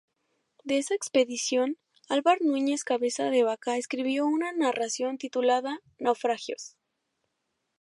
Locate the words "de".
0.63-0.79, 3.25-3.43